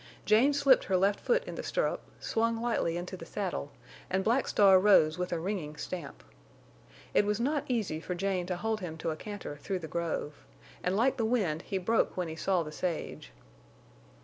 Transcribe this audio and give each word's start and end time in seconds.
Jane 0.25 0.51
slipped 0.51 0.85
her 0.85 0.97
left 0.97 1.19
foot 1.19 1.43
in 1.43 1.53
the 1.53 1.61
stirrup, 1.61 2.01
swung 2.19 2.59
lightly 2.59 2.97
into 2.97 3.15
the 3.15 3.23
saddle, 3.23 3.71
and 4.09 4.23
Black 4.23 4.47
Star 4.47 4.79
rose 4.79 5.19
with 5.19 5.31
a 5.31 5.37
ringing 5.39 5.75
stamp. 5.77 6.23
It 7.13 7.23
was 7.23 7.39
not 7.39 7.65
easy 7.67 7.99
for 7.99 8.15
Jane 8.15 8.47
to 8.47 8.57
hold 8.57 8.79
him 8.81 8.97
to 8.97 9.11
a 9.11 9.15
canter 9.15 9.57
through 9.57 9.77
the 9.77 9.87
grove, 9.87 10.33
and 10.83 10.95
like 10.97 11.17
the 11.17 11.23
wind 11.25 11.61
he 11.61 11.77
broke 11.77 12.17
when 12.17 12.27
he 12.29 12.35
saw 12.35 12.63
the 12.63 12.71
sage. 12.71 13.31